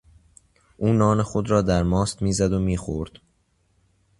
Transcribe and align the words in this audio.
او 0.77 0.93
نان 0.93 1.23
خود 1.23 1.49
را 1.49 1.61
در 1.61 1.83
ماست 1.83 2.21
میزد 2.21 2.53
و 2.53 2.59
میخورد. 2.59 3.11